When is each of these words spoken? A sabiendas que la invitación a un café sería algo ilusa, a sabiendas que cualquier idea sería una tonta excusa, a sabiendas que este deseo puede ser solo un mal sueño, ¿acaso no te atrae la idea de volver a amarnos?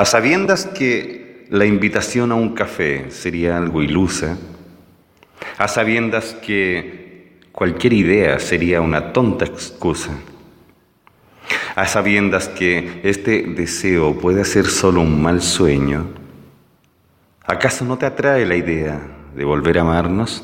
A 0.00 0.06
sabiendas 0.06 0.64
que 0.64 1.44
la 1.50 1.66
invitación 1.66 2.32
a 2.32 2.34
un 2.34 2.54
café 2.54 3.10
sería 3.10 3.58
algo 3.58 3.82
ilusa, 3.82 4.38
a 5.58 5.68
sabiendas 5.68 6.32
que 6.40 7.38
cualquier 7.52 7.92
idea 7.92 8.38
sería 8.38 8.80
una 8.80 9.12
tonta 9.12 9.44
excusa, 9.44 10.12
a 11.76 11.86
sabiendas 11.86 12.48
que 12.48 13.02
este 13.02 13.42
deseo 13.42 14.18
puede 14.18 14.46
ser 14.46 14.68
solo 14.68 15.02
un 15.02 15.22
mal 15.22 15.42
sueño, 15.42 16.06
¿acaso 17.44 17.84
no 17.84 17.98
te 17.98 18.06
atrae 18.06 18.46
la 18.46 18.56
idea 18.56 19.02
de 19.36 19.44
volver 19.44 19.76
a 19.76 19.82
amarnos? 19.82 20.42